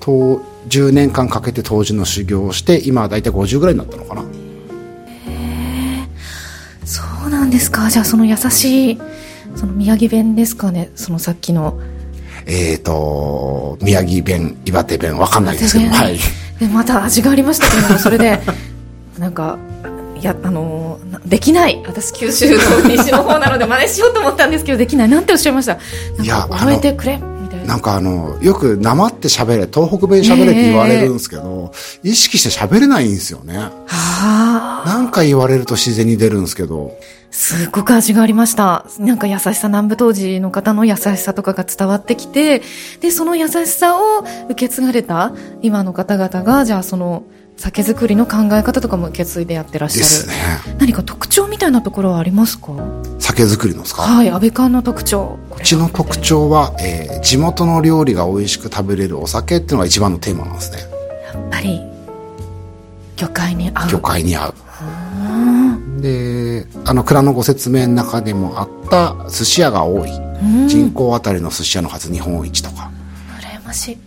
[0.00, 4.24] 10年間かけて杜氏の修行をして今は大体50ぐらいになったのかな。
[6.84, 7.90] そうなんですか。
[7.90, 8.98] じゃあその優しい
[9.54, 10.90] その宮城弁ですかね。
[10.94, 11.78] そのさっきの
[12.48, 16.18] えっ、ー、と、宮城弁、岩手弁、わかんないですけど、はい。
[16.58, 18.40] で、また味がありましたけど、 それで、
[19.18, 19.58] なんか
[20.20, 25.78] いやあのできない私九州の西の方なので真似しようと思ったんですけどできないなんておっしゃいました？
[26.22, 27.20] いや覚えてくれ
[27.66, 31.70] なんかあの、よくなまって喋れ、東北弁喋れって言われるんですけど、
[32.02, 33.58] えー、意識して喋れないんですよね。
[33.58, 34.82] はあ。
[34.86, 36.96] なんか言われると自然に出るんですけど。
[37.30, 38.86] すごく味がありました。
[38.98, 42.62] なんか優しさ、南部当時の方の優しさとかが伝わってきて、
[43.00, 47.24] で、その優しさを受け継がれた今の方々が、じゃあその、
[47.56, 50.00] 酒造りの考え方とかも受け継いでやってらっしゃる。
[50.02, 50.34] ですね。
[50.78, 52.72] 何か特徴みたいなところはありますか？
[53.18, 54.02] 酒造りのですか？
[54.02, 55.40] はい、安倍館の特徴。
[55.56, 60.78] うちの特徴は、えー、地元の料理が美味しく食べれるお酒っていうのが一番のテーマなんですね。
[61.34, 61.80] やっぱり、
[63.16, 63.88] 魚介に合う。
[63.90, 64.54] 魚介に合う。
[66.00, 70.10] で、あの、蔵のご説明の中でもあった寿司屋が多い。
[70.68, 72.90] 人口あたりの寿司屋の数日本一とか。
[73.40, 73.98] 羨ましい。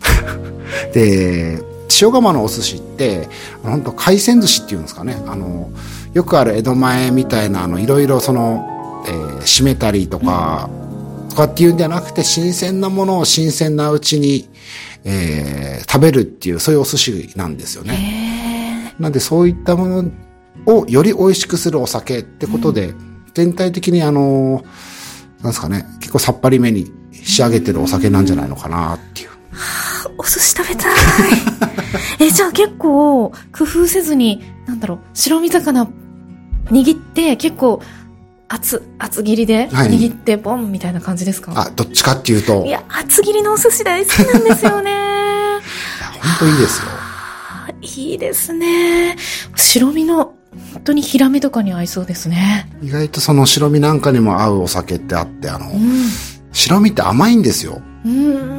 [0.93, 1.61] で、
[2.01, 3.27] 塩釜のお寿司って
[3.63, 5.69] 本当海鮮寿司っていうんですかねあの
[6.13, 10.69] よくある江戸前みたいなあのいろいろその、えー、締めたりとか、
[11.23, 14.49] うん、とかっていうんじゃなくて新鮮なものを新鮮なうちに、
[15.03, 18.95] えー、食べるっていうそういうお寿司なんですよね。
[18.99, 20.11] なんでそういったもの
[20.65, 24.63] をより美味しくするお酒ってことで、うん、全体的にあの
[25.41, 29.29] なんですかね結構さっぱりめに仕上げてるお酒なんじゃないのかなっていう。
[29.51, 30.95] はあ、お寿司食べたい。
[32.19, 35.87] え、じゃあ結構工夫せずに、なんだろう、白身魚
[36.65, 37.81] 握って結構
[38.47, 42.65] 厚、厚切りで握ってボンみたいな感じですか、はい、あ、どっちかっていうと。
[42.65, 44.91] いや、厚切りのお寿司大好きなんですよね。
[44.91, 45.61] いや、
[46.21, 46.87] 本当いいですよ。
[47.81, 49.15] いいですね。
[49.55, 50.33] 白身の
[50.73, 52.69] 本当にヒラメとかに合いそうですね。
[52.81, 56.05] 意外とその白身なんかにも合うお酒ってあって、あの、うん、
[56.51, 57.81] 白身って甘いんですよ。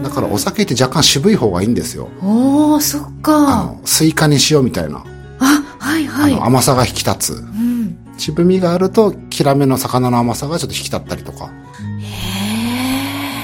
[0.03, 2.09] だからお酒って若干渋い方がいいんですよ。
[2.22, 3.75] おー、そっか。
[3.85, 5.05] スイカに塩みたいな。
[5.40, 6.38] あ、はいはい。
[6.40, 7.35] 甘さが引き立つ。
[7.35, 11.46] うん、渋みがあると、ヒラメの魚の甘さがちょっと引き立ったりとか。
[11.46, 11.51] へ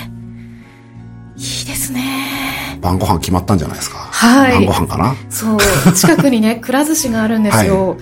[0.04, 0.08] え。
[1.36, 2.78] いいですね。
[2.80, 3.98] 晩ご飯決まったんじゃないですか。
[3.98, 4.52] はい。
[4.52, 5.58] 晩ご飯かなそう。
[5.94, 7.90] 近くにね、くら寿司があるんですよ。
[7.90, 7.98] はい、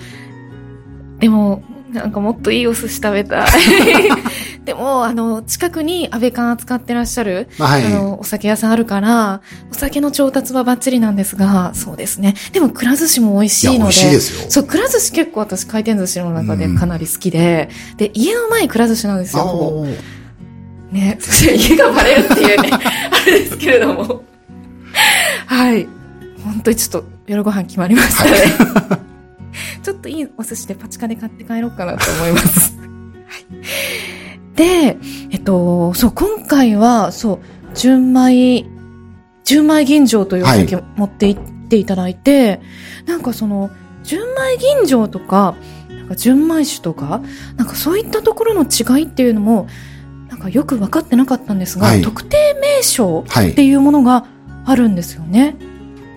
[1.19, 3.49] でも、なんかもっといいお寿司食べたい。
[4.65, 12.35] でも、あの、近くに安倍館扱ってらっしゃる、はい、あの、お酒屋さんあるから、お酒の調達はバッチリなんですが、そうですね。
[12.51, 13.79] でも、くら寿司も美味しいので。
[13.79, 14.45] 美味しいですよ。
[14.49, 19.85] そう、くら寿司結構私回転寿司の中でかなり好きで、うん、で、家の前くら寿司なんですよ、
[20.91, 24.23] ね、そして家がバレるっていうね、 あれですけれども。
[25.45, 25.87] はい。
[26.43, 28.31] 本当にちょっと夜ご飯決まりましたね。
[28.31, 29.06] はい、
[29.87, 32.77] ちょっといいお寿司でパチカで買って帰ろうかなと思います。
[32.77, 32.87] はい
[34.53, 34.97] で、
[35.31, 37.39] えっと、そう、今回は、そう、
[37.73, 38.65] 純米、
[39.45, 42.61] 純米吟醸というお酒持って行っていただいて、はい、
[43.05, 43.69] なんかその、
[44.03, 45.55] 純米吟醸とか、
[45.89, 47.21] なんか純米酒とか、
[47.55, 49.67] なんかそういったところの違いっていうのも、
[50.27, 54.25] なんかよく分かってなかったんですが、はい、特定名称っていうものが
[54.65, 55.55] あるんですよね。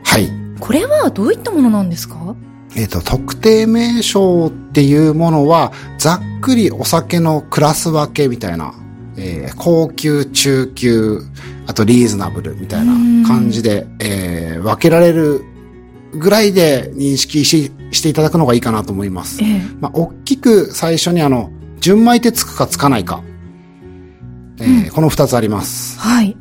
[0.02, 0.28] はい。
[0.58, 2.34] これはどういったものなんですか？
[2.76, 8.74] えっ、ー、と、特定名称っていうものは、ざっくりお酒のクラス分けみたいな、
[9.16, 11.22] えー、高級、中級、
[11.66, 15.44] あとリーズナブルみたいな感じで、えー、分けられる
[16.12, 19.42] ぐらいで認識ししていただくのがいいかなと思います。
[19.42, 23.22] えー、まあ、大きく最初にあの、純米ってつくかつかないか。
[24.60, 25.98] えー、うん、この二つあります。
[25.98, 26.36] はい。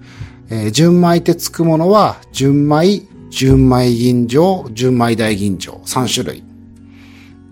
[0.50, 6.44] えー、純米ってつくものは、純米、純米吟醸、純米大吟醸、3種類。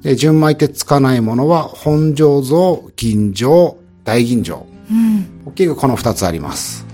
[0.01, 4.63] で、純米ってつかないものは、本醸造、吟醸、大吟醸。
[4.91, 5.41] うん。
[5.45, 6.85] 大きくこの2つあります。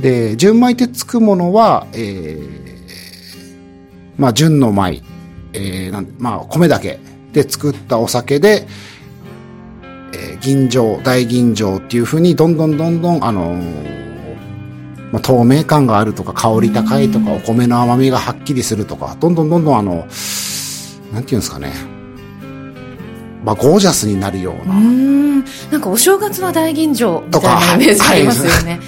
[0.00, 2.40] で、純米ってつくものは、えー、
[4.18, 5.02] まあ、純の米、
[5.52, 6.98] えー、なんまあ、米だけ
[7.32, 8.66] で作ったお酒で、
[10.12, 14.09] えー、吟醸、大吟醸っていうふうに、どんどんどんどん、あのー
[15.12, 20.06] まあ、透明感があるとか、香り高いとか、お米の甘みがはっきりするとか、どんどんどんどんあの、
[21.12, 21.72] なんていうんですかね。
[23.44, 24.74] まあ、ゴージャスになるような。
[24.74, 25.44] うん。
[25.72, 28.72] なんかお正月は大吟醸みたいなイメージありますよね。
[28.72, 28.80] はい、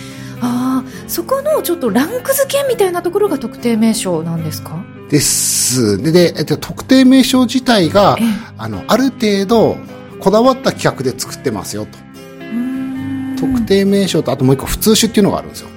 [0.42, 4.84] ああ、そこのちょっとランク付けみたいなところが特定名称なんですか？
[5.10, 5.96] です。
[6.02, 8.16] で、で、えっと、特定名称自体が、
[8.58, 9.76] あの、ある程度、
[10.20, 11.98] こだわった企画で作ってますよと。
[13.40, 15.68] 特定名称と、あともう一個、普通種っていうのがあるんですよ。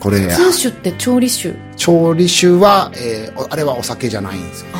[0.00, 1.54] これ通酒って調理酒？
[1.76, 4.70] 調理酒は、えー、あれはお酒じゃないんですよ。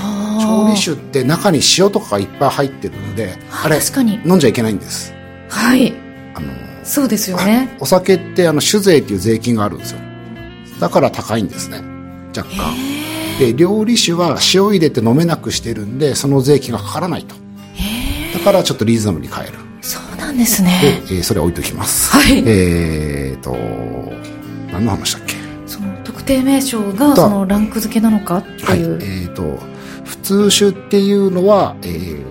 [0.41, 4.19] 調理酒って中に塩とかがいっぱい入ってるのであれ確かに。
[4.25, 5.13] 飲んじゃいけないんです。
[5.51, 5.93] はい。
[6.35, 6.49] あの
[6.83, 7.77] そうですよね。
[7.81, 10.01] お酒ってあの酒税っていう税金があるんですよ。
[10.81, 11.83] だから高いんですね。
[12.35, 12.75] 若干。
[13.39, 17.35] で料理酒は塩入れて飲めなくしてるんでその税金がかからないと。
[18.33, 19.59] だからちょっとリーズナブルに買える。
[19.83, 21.03] そうなんですね。
[21.09, 22.11] で、えー、それ置いときます。
[22.11, 22.43] はい。
[22.47, 23.55] えーと
[24.81, 25.37] 何の話だっけ？
[25.67, 29.59] その特定名称がそのランク付けなのかっていう、はい、えーと
[30.05, 32.25] 普通酒っていうのは、えー、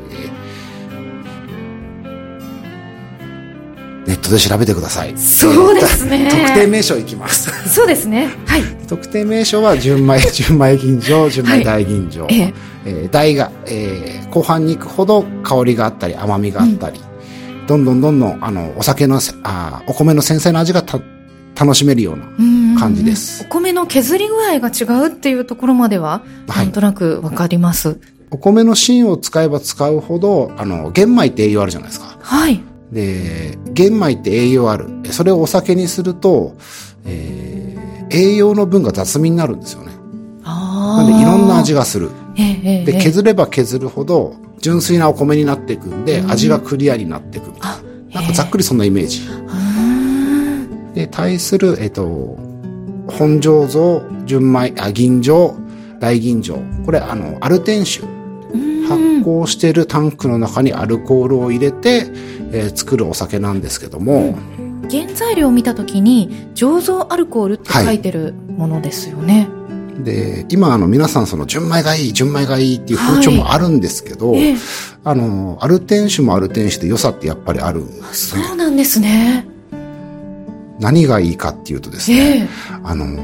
[4.06, 5.18] ネットで調べてください。
[5.18, 6.28] そうですね。
[6.48, 7.50] 特定名称いきます。
[7.70, 8.30] そうですね。
[8.46, 8.64] はい。
[8.88, 12.24] 特定名称は純米、 純米吟醸、純米大吟醸。
[12.24, 12.54] はい、え
[12.86, 17.00] えー、大が、えー、後半に行くほど香りがあったり、甘みがあったり、
[17.62, 21.00] うん、どんどんどんどん、あの、お酒の、あお米の繊細な味がた
[21.60, 23.43] 楽しめるような感じです。
[23.43, 28.00] お米の削り具合が違うっていうところまでは、なんとなくわかります。
[28.32, 32.17] お米の芯を使えば使うほど、あの、玄米って栄養あるじゃないですか。
[32.22, 32.62] はい。
[32.91, 34.88] で、玄米って栄養ある。
[35.12, 36.56] それをお酒にすると、
[37.06, 39.91] えー、栄養の分が雑味になるんですよね。
[40.43, 42.10] なんでいろんな味がする。
[42.38, 47.72] えで、削れば削るほど、純粋なお米になっていくんで、味がクリアになっていくみたい
[48.13, 48.22] な。
[48.22, 49.28] なんかざっくりそんなイメージ。
[49.28, 49.34] で、
[51.12, 52.38] 対する、えっ、と、
[53.08, 55.54] 本醸造、純米、あ、銀醸、
[56.00, 56.86] 大銀醸。
[56.86, 58.08] これ、あの、アルテン酒。
[58.88, 62.08] 発酵してるタンクの中にアルコールを入れて、
[62.52, 64.36] えー、作るお酒なんですけども、
[64.89, 69.48] 原材料を見た時に醸造アルコールって書いてるものですよね、
[69.93, 74.41] はい、で今あの皆さんその純米がいい純米がいいっていう風潮もあるんですけど、はい。
[74.41, 74.58] えー、
[75.04, 78.43] あのアルテン酒もアルテン酒で良さってやっぱりあるんですね。
[78.43, 79.48] そうなんですね
[80.80, 83.24] 何がいいかっていうとですね、えー、あの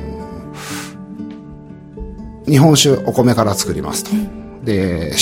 [2.46, 5.14] 日本酒お米から作りますと、うん、で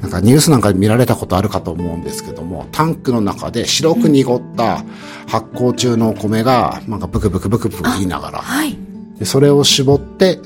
[0.00, 4.84] なんかニュースなんか見られたことあるかと思うんですけども、タンクの中で白く濁った
[5.26, 8.78] 発酵中のお米が、なんかブクブクブクブク言いながら、はい、
[9.18, 10.38] でそれを絞って、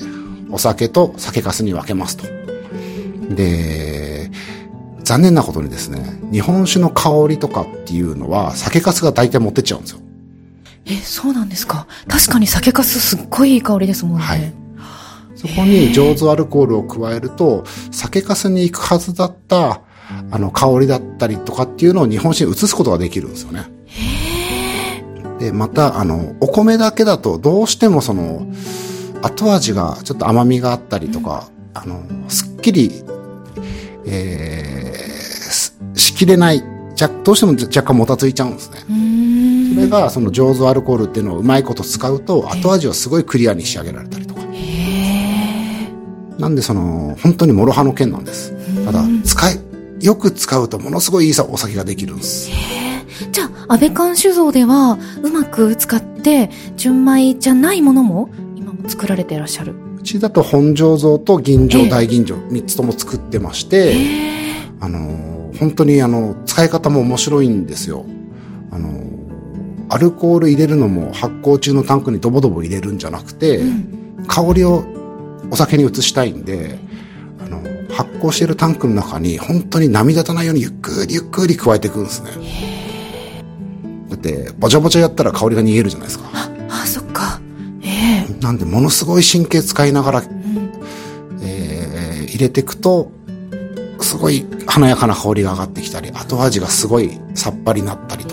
[0.49, 2.25] お酒と酒粕に分けますと。
[3.35, 4.31] で、
[5.03, 9.99] 残念なことにですね、日本酒の香りとかっていうのは、酒粕が大体持ってっちゃうんですよ。
[10.85, 14.23] え、そうなんですか確かに酒粕すっごいいい香りですもんね。
[14.23, 14.53] はい。
[15.35, 19.81] そこに醸造アルコールを加えると、酒粕に行くはずだった、
[20.31, 23.65] あの、香りだったりとかっていうのを日本酒に移すことができるんですよね。
[25.39, 28.47] で、また、あの、お米だけだとどうしてもその、
[29.21, 33.03] 後味がちょっと甘みがあったりとか、うん、あの、すっきり、
[34.05, 36.63] えー、しきれない、
[36.95, 38.79] じゃ、どうしても若干もたついちゃうんですね。
[39.73, 44.41] それが、その醸造アルコールっていうのをうまいこと使うと、後味をすごいクリアに仕上げられたりとか。
[46.37, 48.53] なんでその、本当に諸刃の剣なんです。
[48.85, 49.59] ただ、使い、
[50.01, 52.49] よく使うとものすごいいいお酒ができるんです。
[53.31, 63.95] じゃあ、安倍館酒造では、うまく使って、純米じゃないものも、今も作られていらっしゃるうちだと本醸造と銀醸、大銀醸、三つとも作ってまして、
[64.81, 68.05] あの、本当にあの、使い方も面白いんですよ。
[68.71, 69.02] あの、
[69.93, 73.63] アルコール入れるのも発酵中のタンクにドボドボ入れるんじゃなくて、う
[74.23, 74.83] ん、香りを
[75.51, 76.79] お酒に移したいんで、
[77.39, 77.61] あの、
[77.93, 82.31] 発酵しているタンクの中に本当に波立たないようにゆっくりゆっくり加えていくんですね。
[84.09, 86.25] だって、ぼちゃぼちゃやったら香りが逃げるじゃないですか。
[86.33, 87.39] あ、あ、そっか。
[87.83, 90.71] ええー、なんで、ものすごい神経使いながら、うん、
[91.43, 93.11] えー、入れていくと、
[94.01, 98.32] すごい華やかな香りが上がってきたり、後味がすごいさっぱりになったりと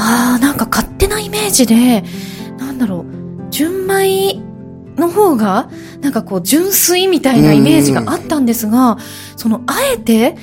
[0.00, 2.02] ああ、なんか勝手なイメージで、
[2.58, 3.04] なんだろう、
[3.50, 4.34] 純米
[4.96, 5.68] の方が、
[6.00, 8.98] なんかこう、純粋みたいなイメージがあったんですが、
[9.36, 10.36] その、あえて、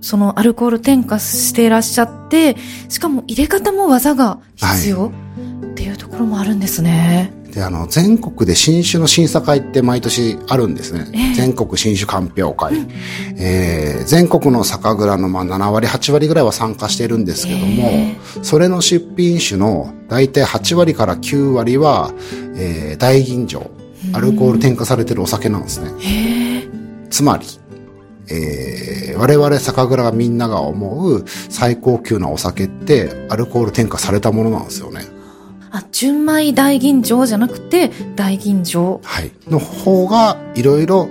[0.00, 2.56] そのアルコール添加していらっしゃって、
[2.88, 7.32] しかも入れ方も技が必要、はい、っていうところもあるんですね。
[7.52, 11.06] で、あの、全国で新種の審査会って毎年あるんですね。
[11.12, 12.74] えー、全国新種鑑評会。
[12.74, 12.88] うん、
[13.36, 22.12] えー、全国の酒蔵のまあ7割、8割ぐらいは参加してるんですけども、えー、それの出品種の大体8割から9割は、
[22.56, 23.68] えー、大吟醸。
[24.14, 26.68] アルコール添加されてるお酒なんですね。
[27.08, 27.46] つまり、
[28.28, 35.02] えー、我々酒蔵がみんなが思う最高級なお酒ってアルコール添加されたものなんですよね。
[35.72, 39.00] あ、純米大吟醸じゃなくて大吟醸。
[39.02, 39.32] はい。
[39.48, 41.08] の方がいろいろ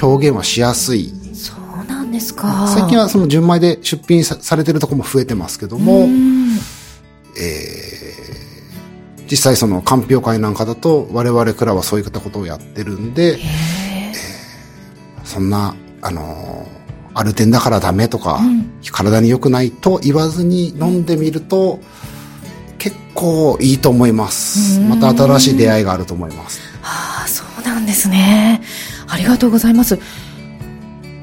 [0.00, 1.10] 表現はしやすい。
[1.32, 2.68] そうなんですか。
[2.68, 6.06] 最近はその純米で出品されてるとこも増えてますけども、
[7.40, 21.80] えー、実際その鑑評会なんかだと我々からはそういったことをやってるんで、えー、そんな、あのー、アルテンだからダメとか、うん、体に良くないと言わずに飲んでみると、
[22.82, 24.80] 結構いいと思います。
[24.80, 26.60] また新しい出会いがあると思います。
[26.82, 28.60] ああ、そうなんですね。
[29.06, 30.00] ありがとうございます。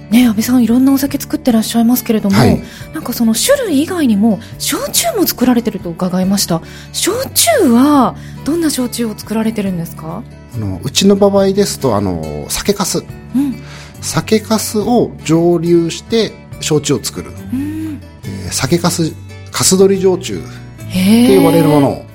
[0.09, 10.23] ね安倍さんいろんなお酒作ってらっしゃいますけれども、はい、なんかその種類以外にも焼酎も作られてると伺いました焼酎はどんな焼酎を作られてるんですか？
[10.55, 13.05] あのうちの場合ですとあの酒粕、
[13.35, 13.61] うん、
[14.01, 19.13] 酒粕を蒸留して焼酎を作る、うんえー、酒粕
[19.51, 20.41] 粕取り焼酎
[20.89, 22.05] って呼ばれるものを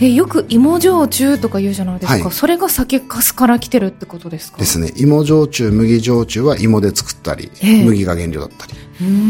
[0.00, 4.58] えよく芋焼酎とか言うじゃないですか、はい、それが酒粕から来てるってことですか？
[4.58, 4.92] ですね。
[4.96, 7.52] 芋焼酎麦焼酎は芋で作ったり、
[7.84, 8.72] 麦が原料だったり。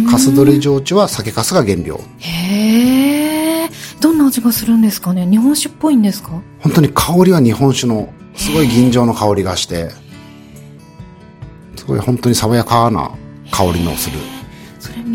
[0.06, 2.00] 粕取り焼酎は酒粕が原料。
[2.18, 3.70] へえ
[4.00, 5.26] どんな味がするんですかね？
[5.26, 6.40] 日本酒っぽいんですか？
[6.60, 9.90] 本当に香りは日本酒のすごい吟醸の香りがして
[11.76, 13.10] すごい本当に爽やかな
[13.50, 14.18] 香りのする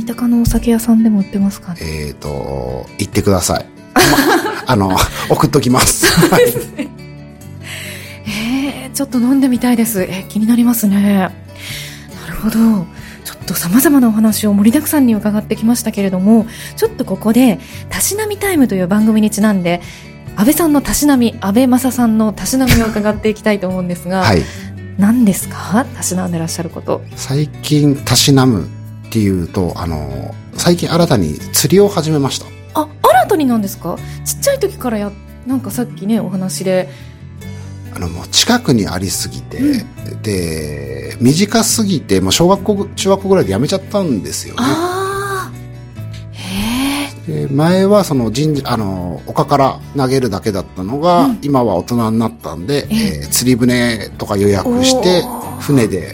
[0.08, 1.80] 鷹のお酒屋さんでも売ってますかね？
[1.82, 3.66] えっ、ー、と行ってください
[4.66, 4.98] あの、
[5.30, 6.08] 送っときます。
[8.26, 10.02] えー、ちょっと飲んでみたいです。
[10.04, 10.98] えー、気になりますね。
[11.20, 11.30] な
[12.28, 12.86] るほど。
[13.24, 19.82] ちょっと様々なお話を盛りだくさんに伺ってきましたけれども、ちょっとここで、たしなみタイムという番組にちなんで、
[20.36, 24.44] 安倍さんのたしなみ、安倍正さんのたしなみを伺っていきたいと思うんですが、はい、
[24.98, 25.86] 何ですか？
[25.96, 27.02] たしなんでらっしゃること。
[27.16, 28.68] 最近、たしなむ
[29.08, 32.46] っていうと、あの、最近新たに釣りを始めました。
[32.74, 33.98] あ新たになんですか？
[34.26, 35.12] ちっちゃい時からや
[35.46, 36.90] なんかさっきねお話で。
[37.96, 39.76] あのもう近くにありすぎて、う
[40.16, 44.60] ん、で短すぎてもう小学校中学校ぐらいでやめちゃったんですよね。
[44.62, 45.52] あ
[46.34, 55.24] へえ前はその神あの丘から投げるだけだったのが、うん、今は大人になったんで、えー、釣り船とか予約して
[55.60, 56.14] 船で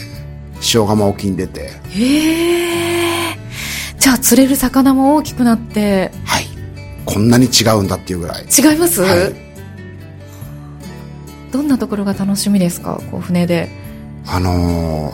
[0.73, 1.71] 塩釜沖に出て。
[1.89, 2.82] へえ
[4.03, 6.11] じゃあ釣れる魚も大きくなって。
[6.25, 6.45] はい。
[7.05, 8.43] こんなに違うんだっていうぐらい。
[8.43, 9.33] 違います、はい、
[11.53, 13.01] どんなところが楽しみですか？
[13.09, 13.69] こう船で。
[14.27, 15.13] あの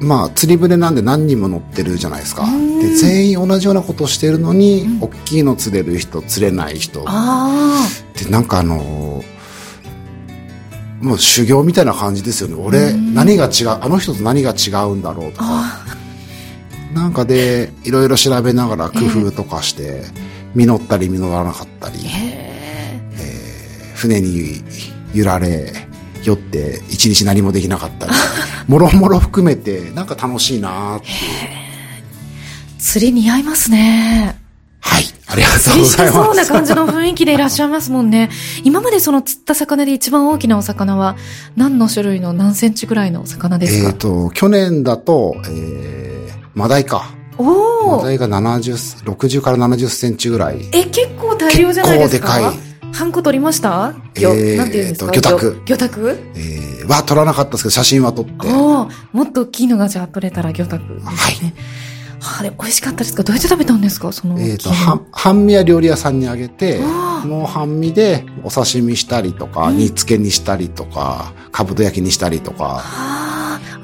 [0.00, 2.46] ー、まあ釣り船なんで何人も乗ってるじゃないですか。
[2.80, 7.02] で全員同じようなことをしてるのに、うん、大きいの釣れる人釣れない人。
[7.08, 9.36] あでなんかあのー
[11.04, 12.54] もう修行みたいな感じですよね。
[12.54, 15.84] 俺何が違うあの人と何が違うんだろうとか
[16.96, 24.62] なんかでいろいろ調べながら工夫とかして、えー実ったり実らなかったり、えー、船に
[25.12, 25.70] 揺られ
[26.24, 28.12] 酔って一日何もできなかったり
[28.66, 31.12] もろもろ含めてなんか楽しいなっていう
[32.78, 34.38] 釣り似合いますね
[34.80, 35.04] はい。
[35.26, 36.12] ありがとうございます。
[36.12, 38.30] そうな感じの雰囲気でいらっしゃいますもんね。
[38.62, 41.16] 今までその釣った魚で一番大きなお魚は
[41.56, 43.88] 何の種類の何センチぐらいのお魚ですか？
[43.88, 47.14] えっ、と、去年だと、えー、マダイか。
[47.36, 47.96] おお。
[47.98, 50.70] マダイが70、60から70センチぐらい。
[50.72, 52.28] え、結構大量じゃないですか？
[52.28, 52.92] 結構でかい。
[52.94, 53.92] ハンコ取りました？
[54.14, 55.12] えー、なんて言うんですか？
[55.12, 55.62] 魚拓。
[55.66, 56.18] 魚拓？
[56.34, 58.32] えー、は取らなかったですけど、写真は撮って。
[58.50, 61.00] おもっと大きいのがじゃあ撮れたら魚拓、ね。
[61.04, 61.34] はい。
[62.40, 63.22] あれ、美味しかったですか？
[63.22, 64.10] どうやって食べたんですか？
[64.12, 64.40] その。
[64.40, 64.70] えっ、ー、と、
[65.12, 66.80] 半身は料理屋さんにあげて、
[67.26, 72.82] もう半身でお刺身したりとか、煮付けにしたりとか、かぶと焼きにしたりとか。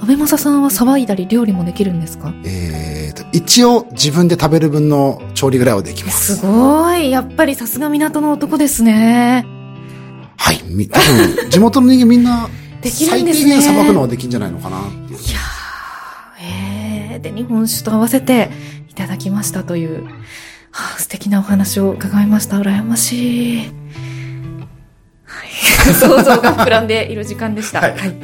[0.00, 2.32] 安倍正さんは騒いだり料理もできるんですか？
[2.44, 6.36] えーと、一応自分で食べる分の調理ぐらいはできます。
[6.36, 7.10] すごい。
[7.10, 9.44] やっぱりさすが港の男ですね。
[10.36, 10.58] はい。
[10.88, 12.48] 多分、地元の人間みんな、
[12.80, 13.50] できるんですね。
[13.52, 15.20] 最低限さばくのはできんじゃないのかなっていう。
[15.20, 15.38] いや
[16.40, 18.50] えー、で、日本酒と合わせて
[18.90, 20.04] いただきましたという、
[20.72, 22.56] はあ、素敵なお話を伺いました。
[22.58, 23.72] 羨ましい。
[25.26, 25.48] はい。
[25.94, 27.80] 想像が膨らんでいる時間でした。
[27.80, 28.14] はい、はい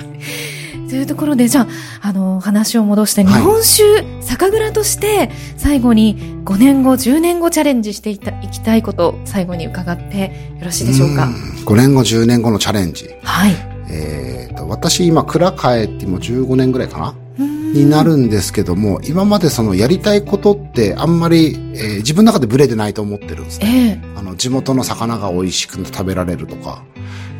[0.89, 1.63] というところで、じゃ
[2.03, 11.27] あ、あの、話を戻して、日本酒、はい、酒蔵として、最後に5年後、10年後チャレンジしていたいきたいこと、最後に伺ってよろしいでしょうか？
[11.27, 11.31] う
[11.67, 13.09] 5年後、10年後のチャレンジ。
[13.23, 13.53] はい。
[13.91, 17.15] えっ、と、私、今、蔵変えても15年ぐらいかな？
[17.39, 24.01] になるんですけども、今までそのやりたいことってあんまり、えー、自分の中でブレてないと思ってるんですね。
[24.03, 26.83] えー、あの、地元の魚が美味しく食べられるとか、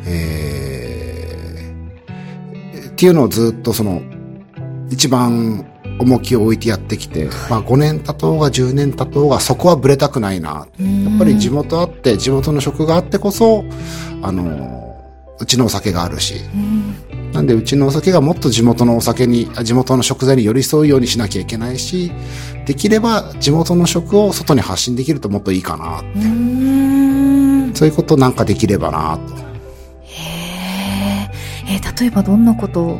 [0.05, 0.78] えー、
[2.99, 4.01] っていうのをずっとその、
[4.89, 5.65] 一番
[5.99, 10.67] 重きを置いてやってきて、まあ5年経とうが10年経とうがそこはブレたくないな。
[10.77, 13.63] やっぱり地元あって、地元の食があってこそ、
[14.21, 14.97] あの、
[15.39, 16.41] うちのお酒があるし、
[17.31, 22.11] なんでうちのお酒がもっと地元のお酒に、地元の食材に寄り添うようにしなきゃいけないし、
[22.65, 26.19] できれば地元の食を外に発信できるともっといいかなって。
[27.75, 29.48] そういうことなんかできればなと。
[31.69, 32.97] へえー、例えばどんなこと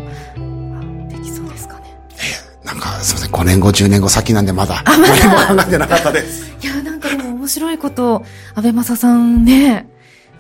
[1.10, 1.98] できそうですかね？
[2.12, 6.52] えー、なんかすみません、5年後、10年後先なんでまだ、何も考えてなかったです。
[6.62, 8.24] いや、なんかでも面白いこと、
[8.56, 9.88] 安倍正さんね、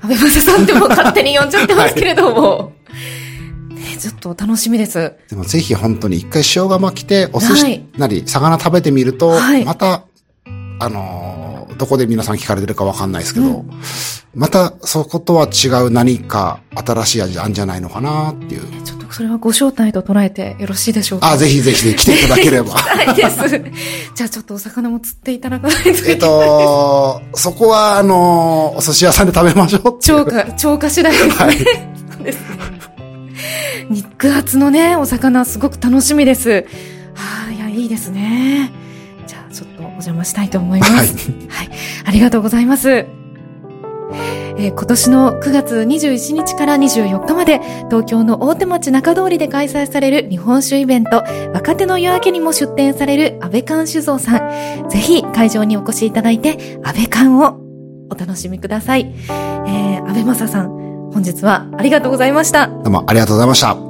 [0.01, 2.69] 安倍正さんっても勝手に呼んじゃってますけれども、は
[3.93, 3.97] い。
[3.97, 5.13] ちょっと楽しみです。
[5.30, 10.03] でもぜひ本当に一回塩釜来て、お寿司なり、魚食べてみると、はい、また、
[10.80, 11.49] あのー、
[11.80, 13.69] どこで皆さん聞かれてるかわかんないですけど、うん、
[14.36, 18.61] またそことは違う何か新しい味あるんじゃないのかなっていう。
[18.84, 21.32] ちょっとそれはご招待と捉えてよろしいでしょうか？
[21.32, 22.73] あ、ぜひぜひ来ていただければ。
[22.77, 23.49] はいです。
[24.13, 26.11] じゃあちょっとお魚も釣っていただかないといけない。
[26.11, 31.34] えっと、そこはあの、お寿司屋さんで食べましょう超過、超過次第ですね。
[31.34, 31.63] はい、で
[32.34, 32.59] すね。
[33.89, 36.67] 肉厚のね、お魚すごく楽しみです。
[37.15, 38.71] はあ、いや、いいですね。
[40.00, 40.91] お邪魔したいと思います。
[40.93, 41.47] はい。
[41.47, 41.70] はい。
[42.06, 42.89] ありがとうございます。
[44.60, 51.24] えー、今年の9月21日から24日まで東京の大手町中通りで開催される日本酒イベント
[51.54, 54.89] 若手の夜明けにも出展される安倍館酒造さん。
[54.89, 57.62] ぜひ会場にお越しいただいて安倍館を
[58.12, 59.14] お楽しみください。
[59.30, 60.70] えー、安倍正さん、
[61.14, 62.68] 本日はありがとうございました。
[62.68, 63.88] どうもありがとうございました。